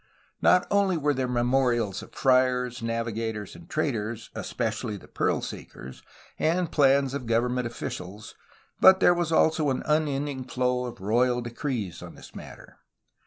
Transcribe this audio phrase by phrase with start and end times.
[0.41, 6.01] Not only were there memorials of friars, navigators, and traders (especially the pearl seekers),
[6.39, 8.33] and plans of government officials,
[8.79, 12.79] but there was also an unending flow of royal decrees on this matter.